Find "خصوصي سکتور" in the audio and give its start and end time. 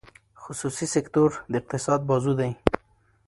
0.43-1.29